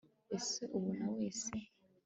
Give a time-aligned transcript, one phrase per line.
[0.35, 1.51] ese ubona wese